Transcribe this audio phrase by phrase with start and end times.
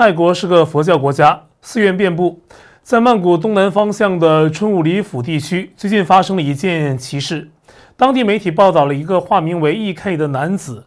[0.00, 2.40] 泰国是个佛教国家，寺院遍布。
[2.82, 7.50] 在曼谷东南方向的春武里府地区，最近发生了一件奇事。
[7.98, 10.86] 当地媒体报道了一个化名为 E.K 的男子，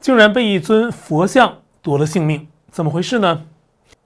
[0.00, 2.48] 竟然被一尊佛像夺了性命。
[2.70, 3.42] 怎么回事呢？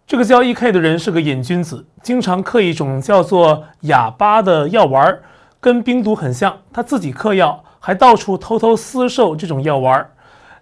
[0.08, 5.20] 这个叫 E.K 的人是个瘾君子，经常嗑一种叫做哑巴的药丸，
[5.60, 6.58] 跟冰毒很像。
[6.72, 10.04] 他自己嗑药，还到处偷偷私售这种药丸，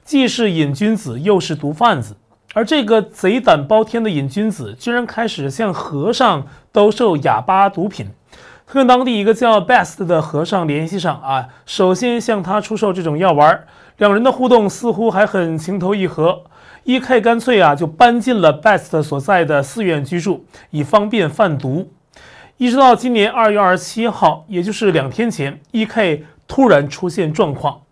[0.04, 2.14] 既是瘾君子，又是毒贩子。
[2.56, 8.06] 而这个贼胆包天的瘾君子，居然开始向和尚兜售哑巴毒品。
[8.66, 13.64] 他跟当地一个叫 Best 的和尚联系上啊，首先向他出售这种药丸。
[13.98, 16.44] 两人的互动似乎还很情投意合。
[16.84, 21.90] E.K 干脆啊就搬进了 Best 所在的寺院居住，以方便贩毒。
[22.56, 27.82] 一直到今年二月二十七号，也就是两天前，E.K 突然出现状况。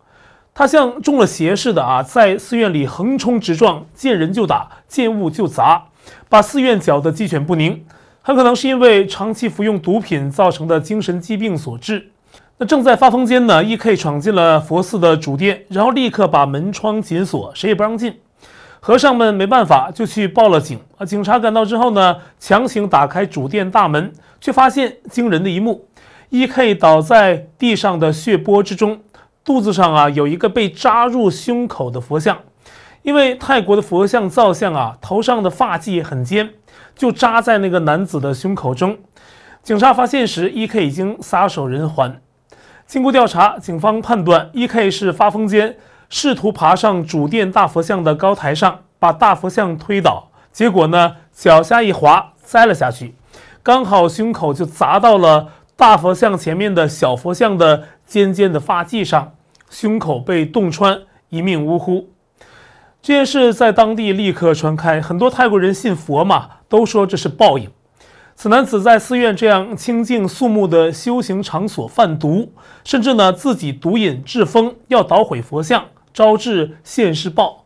[0.57, 5.87] 他像中了邪似的啊，在寺院里横冲直撞，见人就打，见物就砸，
[6.29, 7.83] 把寺院搅得鸡犬不宁。
[8.21, 12.09] 很可能是因为长期服用毒品造成的精神疾病所致。
[12.57, 18.17] 那正在发疯间呢，E.K 闯进了佛寺的主殿，然后立刻把门窗紧锁，谁也不让进。
[18.79, 20.79] 和尚们没办法，就去报了警。
[20.97, 25.85] 啊，警察赶到之后呢，强行打开主殿大门，却发现惊人的一幕
[26.29, 29.01] ：E.K 倒在地上的血泊之中。
[29.45, 32.39] 肚子上啊有一个被扎入胸口的佛像，
[33.03, 36.49] 因为泰国的佛像造像啊头上的发髻很尖，
[36.95, 38.97] 就扎在那个男子的胸口中。
[39.61, 42.19] 警察发现时，E.K 已经撒手人寰。
[42.87, 45.77] 经过调查，警方判断 E.K 是发疯间
[46.09, 53.13] 试图爬上主殿大佛像的高台上，把大佛像推倒，结果呢脚下一滑栽了下去，
[53.61, 59.33] 刚好胸口就砸到了大佛像前面的小佛像的尖尖的发髻上。
[59.67, 62.09] 胸口被洞穿，一命呜呼。
[63.01, 67.69] 这件事在当地立刻传开，很多泰国人信佛嘛，都说这是报应。
[68.35, 72.53] 此男子在寺院这样清净肃穆的修行场所贩毒，
[72.83, 77.65] 甚至呢自己毒瘾致疯，要捣毁佛像，招致现世报。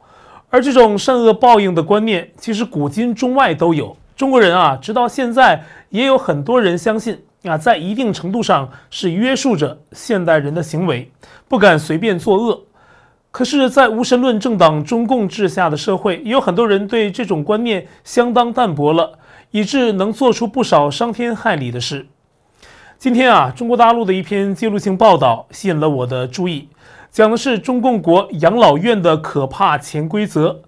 [0.49, 3.95] 而这种善恶报应的观念，其实古今中外都有。
[4.15, 7.21] 中国人啊，直到现在也有很多人相信。
[7.43, 11.11] 啊，在一定程度上是约束着现代人的行为，
[11.47, 12.63] 不敢随便作恶。
[13.31, 19.19] 可是，在无神论政党中共治下的社会，也有很多人对这种观念相当淡薄了，
[19.51, 22.07] 以致能做出不少伤天害理的事。
[22.97, 26.67] 今天啊，中国大陆的一篇记录性报道吸引了我的注意，
[27.11, 30.61] 讲的是中共国养老院的可怕潜规则。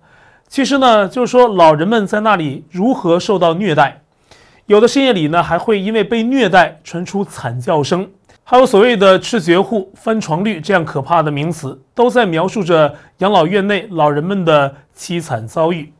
[0.47, 4.03] 其实呢，就是说老人们在那里如何受到虐待。
[4.71, 8.09] 有的深夜里呢，还会因为被虐待传出惨叫声，
[8.41, 15.91] 还有所谓的“吃绝户”“翻床率”这样可怕的名词，都在描述着养老院内老人们的凄惨遭遇。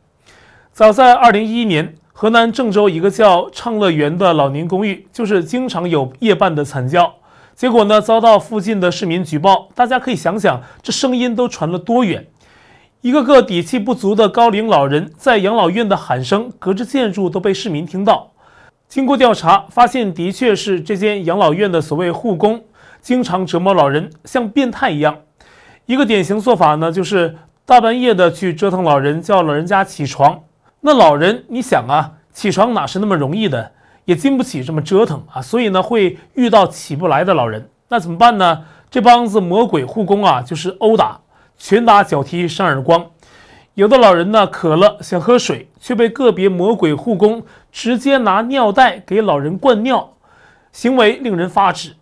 [0.72, 7.16] 早在2011年，河南郑州一个叫畅乐园的老年公寓，就是经常有夜半的惨叫，
[7.54, 9.68] 结果呢，遭到附近的市民举报。
[9.74, 12.26] 大家可以想想，这声音都传了多远？
[13.02, 18.31] 一个个底气不足的高龄老人在养老院的喊声，隔着建筑都被市民听到。
[18.92, 22.62] 经过调查，发现的确是这间养老院的所谓护工
[23.00, 25.16] 经常折磨老人，像变态一样。
[25.86, 30.38] 一个典型做法呢，就是大半夜的去折腾老人，叫老人家起床。
[30.82, 33.72] 那老人，你想啊，起床哪是那么容易的，
[34.04, 35.40] 也经不起这么折腾啊。
[35.40, 38.64] 所以呢，会遇到起不来的老人，那怎么办呢？
[38.90, 41.18] 这帮子魔鬼护工啊，就是殴打、
[41.56, 43.06] 拳打脚踢、扇耳光。
[43.72, 47.42] 有的老人呢渴了想喝水，却被个别魔鬼护工
[47.72, 50.12] 直接拿尿袋给老人灌尿，
[50.70, 51.96] 行为令人发指。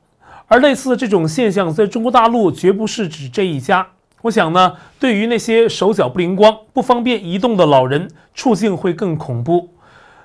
[0.48, 3.86] 而类似这种现象，在中国大陆绝不是指这一家。
[4.22, 9.70] 我想呢，对于那些手脚不灵光、不方便移动的老人，处境会更恐怖。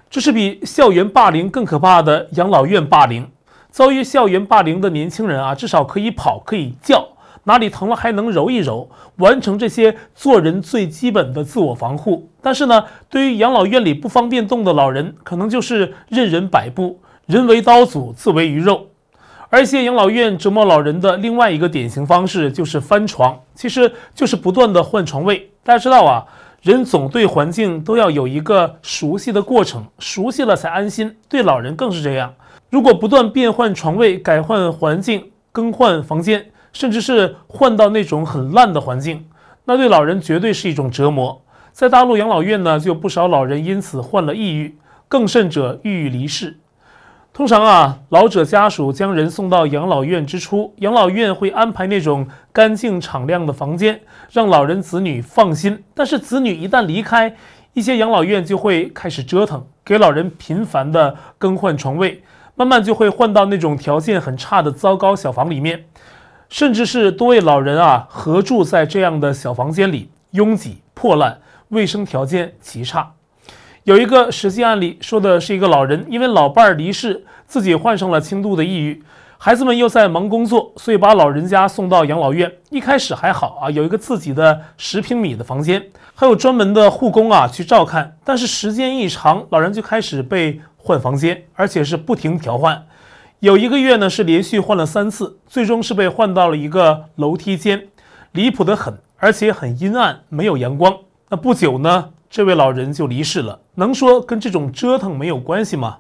[0.10, 3.30] 这是比校园霸凌更可怕的养老院霸凌。
[3.70, 7.08] 遭遇校园霸凌的年轻人啊，至少可以跑，可以叫。
[7.44, 12.28] 哪里疼了还能揉一揉，完成这些做人最基本的自我防护。
[12.46, 18.86] 但是呢，对于养老院里不方便动的老人，可能就是任人摆布，人为刀俎，自为鱼肉。
[19.50, 25.50] 而一些养老院折磨老人的另外一个典型方式就是翻床，其实就是不断的换床位。
[25.64, 26.24] 大家知道啊，
[26.62, 31.16] 人总对环境都要有一个熟悉的过程，熟悉了才安心。
[31.28, 32.32] 对老人更是这样。
[32.70, 39.26] 如果不断变换床位、改换环境、更换房间，甚至是换到那种很烂的环境，
[39.66, 41.42] 那对老人绝对是一种折磨。
[41.76, 44.78] 在大陆养老院呢，就有不少老人因此患了抑郁，
[45.10, 46.56] 更甚者郁郁离世。
[47.34, 54.00] 通常啊，老者家属将人送到养老院之初，养老院会安排那种干净敞亮的房间，
[54.32, 55.84] 让老人子女放心。
[55.94, 57.36] 但是子女一旦离开，
[57.74, 62.24] 一些养老院就会开始折腾，给老人频繁的更换床位，
[62.56, 65.84] 慢慢就会换到那种条件很差的糟糕小房里面，
[66.48, 73.14] 甚至是多位老人啊合住在这样的小房间里，拥挤破烂，卫生条件极差。
[73.84, 79.04] 有一个实际案例，说的是一个老人因为老伴儿离世，自己患上了轻度的抑郁。
[79.38, 82.52] 孩子们又在忙工作，所以把老人家送到养老院。
[82.72, 88.18] 一开始还好啊，有一个自己的十平米的房间，还有专门的护工啊去照看。
[88.24, 92.88] 但是时间一长，老人就开始被换房间，而且是不停调换。
[93.42, 97.90] 有一个月呢是连续换了三次，最终是被换到了一个楼梯间，
[98.32, 100.98] 离谱的很，而且很阴暗，没有阳光。
[101.30, 103.60] 那不久呢，这位老人就离世了。
[103.76, 105.98] 能说跟这种折腾没有关系吗？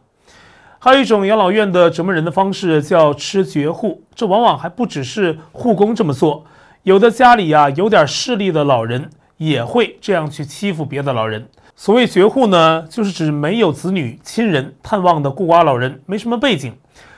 [0.77, 6.45] 还有一种养老院的折磨人的方式叫吃绝户，这往往还不只是护工这么做，
[6.83, 11.47] 有的家里呀有点势力的老人也会这样去欺负别的老人。
[11.75, 16.71] 所谓绝户呢，就是指没有子女亲人探望的孤寡老人，没什么背景。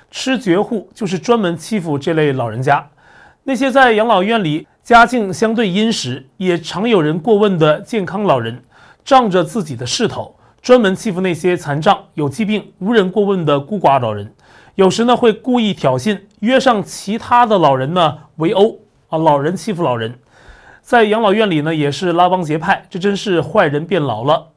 [0.10, 2.88] 吃绝户就是专门欺负这类老人家。
[3.44, 8.64] 那些在养老院里家境相对殷实，也常有人过问的健康老人，
[9.04, 10.38] 仗着自己的势头。
[10.62, 14.32] 专门欺负那些残障、有疾病、无人过问的孤寡老人，
[14.76, 18.80] 有时呢会故意挑衅，约上其他的老人呢围殴
[19.10, 20.20] 啊，老人欺负老人，
[20.82, 24.52] 在养老院里呢也是拉帮结派，这真是坏人变老了。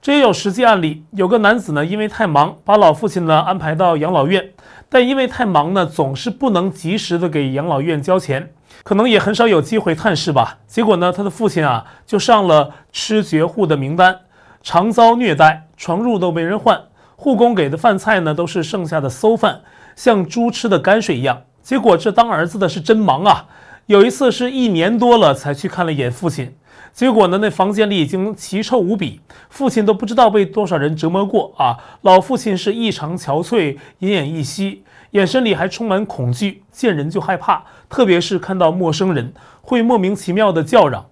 [0.00, 4.52] 这也有实际案例，有个男子呢因为太忙，把老父亲呢安排到养老院，
[4.88, 8.54] 但因为太忙呢总是不能及时的给养老院交钱，
[8.86, 10.58] 可能也很少有机会探视吧。
[10.68, 14.20] 结果呢他的父亲啊就上了吃绝户的名单。
[14.62, 16.80] 常遭虐待，床褥都没人换，
[17.16, 19.62] 护工给的饭菜呢都是剩下的馊饭，
[19.96, 21.42] 像猪吃的泔水一样。
[21.62, 23.46] 结果这当儿子的是真忙啊！
[23.86, 26.54] 有一次是一年多了才去看了一眼父亲，
[26.92, 31.78] 结果呢那房间里已经奇臭无比，父亲都不知道被多少人折磨过啊！
[32.02, 34.84] 老父亲是异常憔悴，奄奄一息，
[35.16, 39.32] 眼神里还充满恐惧，见人就害怕，特别是看到陌生人
[39.62, 41.06] 会莫名其妙的叫嚷。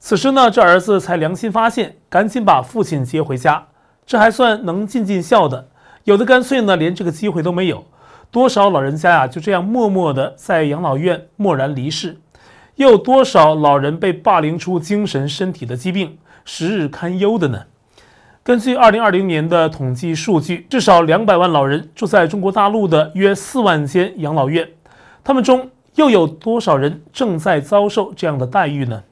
[0.00, 3.68] 此时呢，这儿子才良心发现，赶紧把父亲接回家。
[4.04, 5.68] 这还算能尽尽孝的，
[6.02, 7.84] 有的干脆呢，连这个机会都没有。
[8.32, 12.18] 多少老人家呀，就这样默默的在养老院默然离世。
[12.74, 17.66] 又有多少老人被霸凌出精神身体的疾病，时日堪忧的呢？
[18.42, 24.66] 根据二零二零年的统计数据，至少两百万老人住在中国大陆的约四万间养老院，
[25.22, 29.02] 他们中又有多少人正在遭受这样的待遇呢？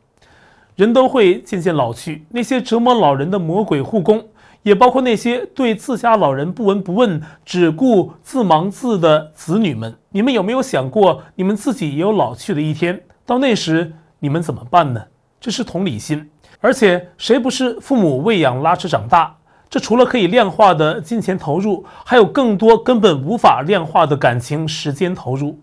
[0.77, 4.25] 人都会渐渐老去，那些折磨老人的魔鬼护工，
[4.63, 9.95] 也包括那些对自家老人不闻不问、只顾自忙自的子女们。
[10.11, 13.03] 你们有没有想过，你们自己也有老去的一天？
[13.27, 15.05] 到那时，你们怎么办呢？
[15.39, 16.31] 这是同理心。
[16.61, 19.37] 而且，谁不是父母喂养拉扯长大？
[19.71, 25.61] 这除了可以量化的金钱投入，还有更多根本无法量化的感情、时间投入。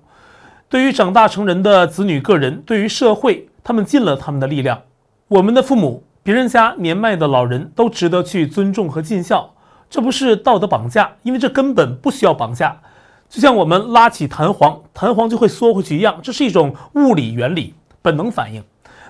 [0.70, 4.82] 对于长大成人的子女个人，对于社会，他们尽了他们的力量。
[5.28, 9.54] 我们的父母，别人家年迈的老人都值得去尊重和尽孝，
[9.90, 12.80] 这不是道德绑架，因为这根本不需要绑架。
[13.28, 18.64] 就像我们拉起弹簧，弹簧就会缩回去一样，这是一种物理原理，本能反应。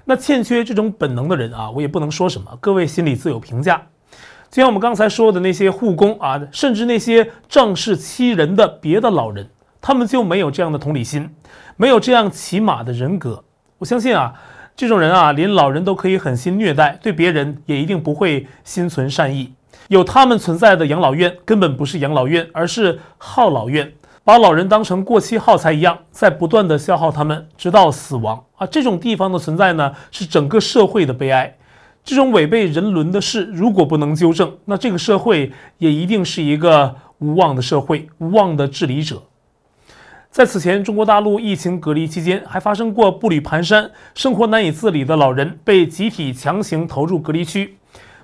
[0.06, 3.82] 那欠缺这种本能的人啊，我也不能说什么，各位心里自有评价。
[4.50, 9.50] 就像我们刚才说的那些护工啊，甚至那些仗势欺人的别的老人，
[9.82, 11.30] 他们就没有这样的同理心，
[11.76, 13.44] 没有这样起码的人格。
[13.80, 14.34] 我相信啊。
[14.78, 19.54] 这种人啊，连老人都可以狠心虐待，对别人也一定不会心存善意。
[19.88, 23.94] 有他们存在的养老院，根本不是养老院，而是耗老院，
[24.26, 28.66] 把老人当成过期耗材一样，在不断的消耗他们，直到死亡啊！
[28.66, 31.56] 这种地方的存在呢，是整个社会的悲哀。
[32.04, 39.22] 这种违背人伦的事，如果不能纠正，那这个社会也一定是一个无望的社会，无望的治理者。
[40.32, 47.78] 在此前，中国大陆疫情隔离期间，还发生过步履蹒跚、生活难以自理的老人被集体强行投入隔离区，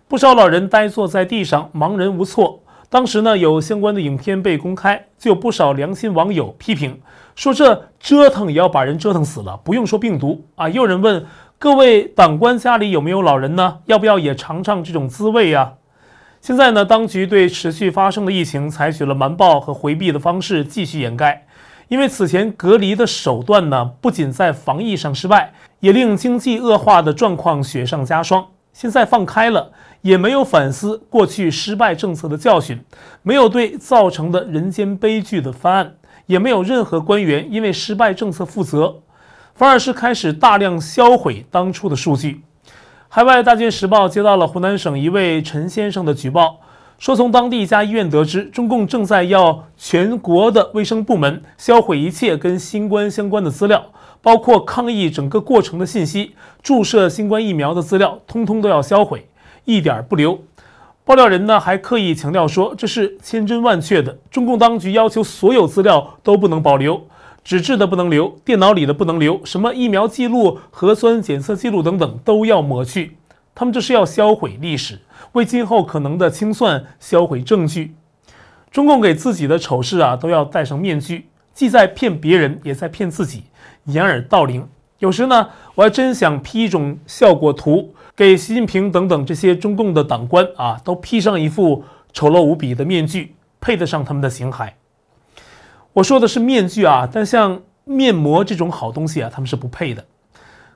[0.08, 2.61] 不少老人呆坐在地上，茫然无措。
[2.92, 7.00] 当时呢，有相关的影片被公开，就有不少良心网友批评
[7.38, 11.26] 说：“这折腾也要把人折腾死了，不用说病毒啊。”也有人问
[11.58, 13.78] 各位党官家里有没有老人呢？
[13.86, 15.76] 要不要也尝尝这种滋味呀？
[16.42, 21.48] 现在呢，当局对持续发生的疫情采取了瞒报和回避的方式，继续掩盖。
[21.88, 28.48] 因为此前隔离的手段呢，不仅在防疫上失败，也令经济恶化的状况雪上加霜。
[28.74, 32.84] 现在放开了，也没有反思过去失败政策的教训，
[33.22, 38.96] 没有对造成的人间悲剧的翻案，也没有任何官员因为失败政策负责，
[39.54, 42.42] 反而是开始大量销毁当初的数据。
[43.10, 46.62] 海外大军时报接到了湖南省一位陈先生的举报，
[46.98, 53.86] 说从当地一家医院得知，中共正在要全国的卫生部门销毁一切跟新冠相关的资料，
[54.22, 59.28] 包括抗疫整个过程的信息、注射新冠疫苗的资料，通通都要销毁，
[59.66, 60.40] 一点不留。
[61.04, 64.18] 爆料人呢还刻意强调说，这是千真万确的。
[64.30, 67.08] 中共当局要求所有资料都不能保留，
[67.44, 73.18] 纸质的不能留，电脑里的不能留，什么疫苗记录、核酸检测记录等等都要抹去。
[73.56, 75.00] 他们这是要销毁历史，
[75.34, 77.96] 为今后可能的清算销毁证据。
[78.72, 83.44] 中共给自己的丑事啊都要戴上面具，既在骗别人，也在骗自己，
[83.86, 84.68] 掩耳盗铃。
[85.00, 87.94] 有时呢，我还真想 P 一种效果图。
[88.14, 91.84] 给习近平等等这些中共的党官啊，都披上一副
[92.14, 94.70] 丑陋无比的面具，配得上他们的形骸。
[95.94, 100.06] 我说的是面具啊，但像面膜这种好东西啊，他们是不配的。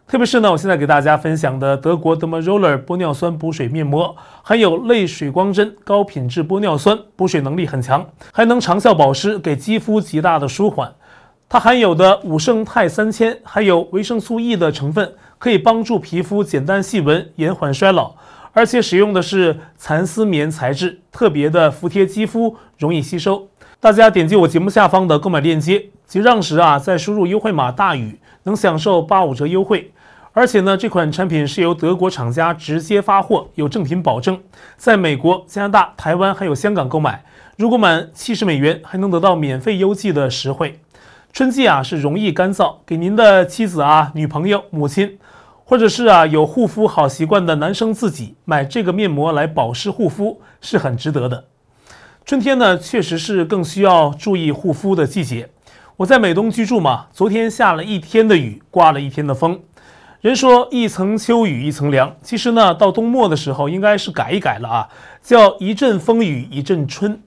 [0.08, 10.92] 特别是呢，我现在给大家分享的德国 Dermaroller 玻尿酸补水面膜，含有类水光针高品质玻尿酸，补水能力很强，还能长效保湿，给肌肤极大的舒缓。
[11.48, 15.14] 它含有的五胜肽三千，还有维生素 E 的成分。
[15.38, 18.16] 可以帮助皮肤简单细纹，延缓衰老，
[18.54, 23.48] 而且使用的是蚕丝棉材质，特别的服帖肌肤，容易吸收。
[23.80, 29.92] 大家点击我节目下方的购买链接，结账时啊，再输入优惠码大宇，能享受八五折优惠。
[30.32, 34.40] 而且呢，这款产品是由德国厂家直接发货，有正品保证，
[34.78, 37.24] 在美国、加拿大、台湾还有香港购买，
[37.58, 40.80] 如果满七十美元，还能得到免费邮寄的实惠。
[41.36, 45.20] 春季啊是容易干燥，给您的妻子啊、女朋友、母亲，
[45.66, 51.44] 或者是啊有护肤好习惯的男生自己买这个面膜来保湿护肤是很值得的。
[52.24, 55.50] 春天呢确实是更需要注意护肤的季节。
[55.98, 59.60] 我在美东居住嘛，昨天下了一天的雨，刮了一天的风。
[60.22, 64.88] 人说一层秋雨一层凉，其实呢到冬末的时候应该是改一改了啊，
[65.22, 67.22] 叫一阵风雨一阵春。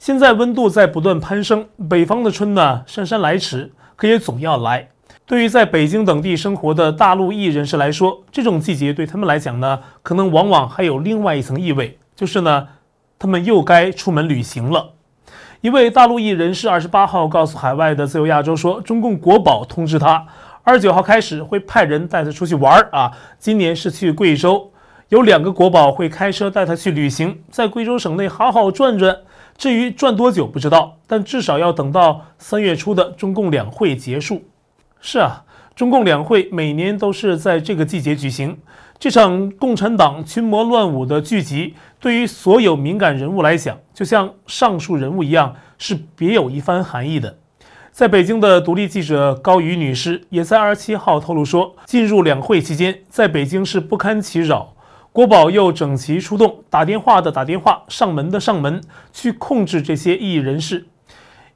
[0.00, 4.88] 现在温度在不断攀升，北方的春呢姗姗来迟，可也总要来。
[5.26, 12.66] 对于在北京等地生活的大陆裔人士来说，这种季节对他们来讲呢，可能往往还有另外一层意味，就是呢，
[13.18, 14.92] 他们又该出门旅行了。
[15.60, 20.26] 一位大陆裔人士二十八号告诉海外的自由亚洲说，中共国宝通知他，
[20.62, 23.12] 二十九号开始会派人带他出去玩儿啊。
[23.38, 24.72] 今年是去贵州，
[25.10, 29.14] 有两个国宝会开车带他去旅行，在贵州省内好好转转。
[29.60, 34.42] 至于转多久不知道，但至少要等到三月初的中共两会结束。
[35.02, 35.44] 是啊，
[35.76, 38.56] 中共两会每年都是在这个季节举行。
[38.98, 47.36] 这场共产党群魔乱舞的聚集，对于所有敏感人物来讲，就像上述人物一样，是别有一番含义的。
[47.92, 54.72] 在北京的独立记者高瑜女士也在二十七号透露说，进入两会期间，在北京是不堪其扰。
[55.12, 58.80] 国宝又整齐出动，打电话的打电话，上门的上门，
[59.12, 60.86] 去控制这些异议人士。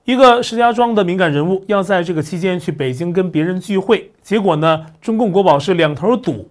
[0.05, 6.51] 一个石家庄的敏感人物要在这个期间去北京跟别人聚会，结果呢，中共国宝是两头堵。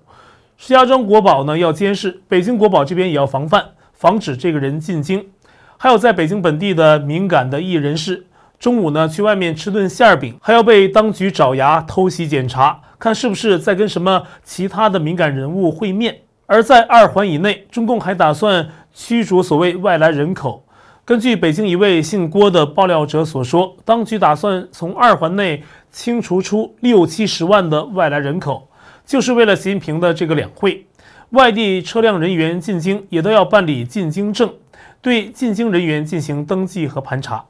[0.55, 5.27] 石家庄国宝呢要监视，北京国宝这边也要防范，防止这个人进京。
[5.75, 8.25] 还有在北京本地的敏感的异议人士，
[8.57, 16.21] 中午呢去外面吃顿馅饼，还要被当局爪牙偷袭检查，看是不是在跟什么其他的敏感人物会面。
[16.45, 20.65] 而在二环以内，中共还打算驱逐所谓外来人口。
[21.05, 28.69] 根据北京一位姓郭的爆料者所说，当局打算从二环内清除出六七十万的外来人口，
[29.05, 30.85] 就是为了习近平的这个两会。
[31.31, 34.53] 外地车辆人员进京也都要办理进京证，
[35.01, 37.45] 对进京人员进行登记和盘查。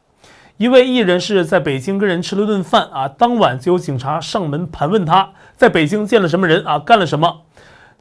[0.58, 7.42] 一位艺人是在北京跟人吃了顿饭啊，当晚就有警察上门盘问他在北京见了什么人啊，干了什么。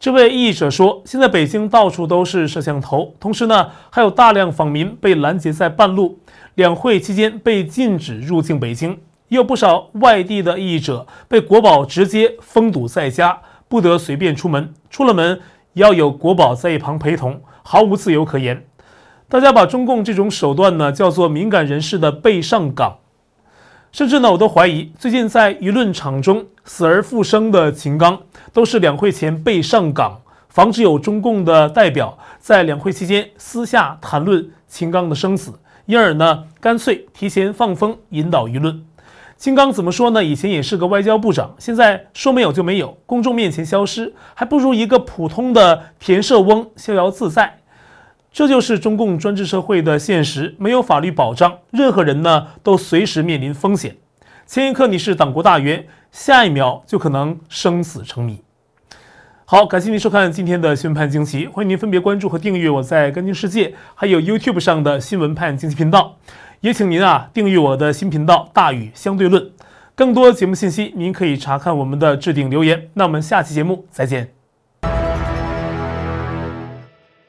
[0.03, 6.19] 这位异议者说：“现在北京到处都是摄像头，同时呢，还有大量访民被拦截在半路。
[6.57, 14.75] 两会期间被禁止入境北京，也有不少外地的异议者被国宝直接封堵在家，不得随便出门。
[14.91, 15.41] 出了门
[15.75, 18.67] 也要有国宝在一旁陪同，毫无自由可言。
[19.29, 22.99] 大家把中共这种手段呢叫做敏感人士的被上岗，
[23.93, 28.19] 甚至呢，我都怀疑最近在舆论场中死而复生的秦刚。”
[28.53, 35.53] 都是两会前被上岗，防止有中共的代表在两会期间私下谈论秦刚的生死，
[35.87, 38.85] 因而呢，干脆提前放风引导舆论。
[39.39, 40.23] 秦刚怎么说呢？
[40.23, 47.62] 以前也是个外交部长，现在说没有就没有，公众面前消失，还不如一个普通的田舍翁逍遥自在。
[48.33, 53.97] 这就是中共专制社会的现实，没有法律保障，任何人呢都随时面临风险。
[54.47, 55.87] 前一刻你是党国大员。
[56.13, 58.43] 下一秒就可能生死成谜。
[59.47, 66.19] 好，感谢您收看今天的新闻判惊奇，欢迎您分别关注和订阅我在干净世界还有 YouTube 上的新闻判惊奇频道，
[66.61, 69.51] 也请您啊订阅我的新频道大宇相对论。
[69.95, 72.91] 更多节目信息，您可以查看我们的置顶留言。
[72.93, 74.42] 那我们下期节目再见。